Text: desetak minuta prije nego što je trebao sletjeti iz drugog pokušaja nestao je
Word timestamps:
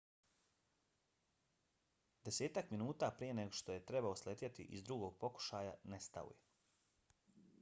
desetak 2.29 2.71
minuta 2.75 3.11
prije 3.19 3.35
nego 3.41 3.53
što 3.59 3.73
je 3.77 3.85
trebao 3.91 4.15
sletjeti 4.23 4.63
iz 4.77 4.83
drugog 4.89 5.15
pokušaja 5.25 5.75
nestao 5.95 6.33
je 6.33 7.47